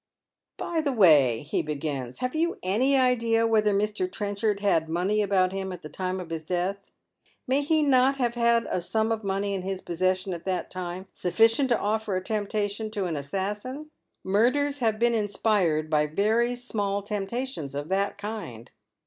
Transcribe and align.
"By 0.57 0.81
the 0.81 0.91
way," 0.91 1.43
he 1.43 1.61
begins," 1.61 2.17
have 2.21 2.33
you 2.33 2.57
any 2.63 2.97
idea 2.97 3.45
whether 3.45 3.71
Mr. 3.71 4.11
Trenchard 4.11 4.59
had 4.59 4.89
money 4.89 5.21
about 5.21 5.51
him 5.51 5.71
at 5.71 5.83
the 5.83 5.89
time 5.89 6.19
of 6.19 6.31
his 6.31 6.43
death? 6.43 6.77
May 7.45 7.61
he 7.61 7.83
not 7.83 8.15
have 8.17 8.33
had 8.33 8.67
a 8.71 8.81
sum 8.81 9.11
of 9.11 9.23
money 9.23 9.53
in 9.53 9.61
his 9.61 9.79
possession 9.79 10.33
at 10.33 10.43
that 10.43 10.71
time— 10.71 11.05
sufficient 11.13 11.69
to 11.69 11.77
offer 11.77 12.15
a 12.15 12.23
temptation 12.23 12.89
to 12.89 13.05
an 13.05 13.15
assassin? 13.15 13.91
Murders 14.23 14.79
havd 14.79 14.97
been 14.97 15.13
inspired 15.13 15.87
by 15.87 16.07
very 16.07 16.55
small 16.55 17.03
temptations 17.03 17.75
of 17.75 17.89
that 17.89 18.17
kind." 18.17 18.71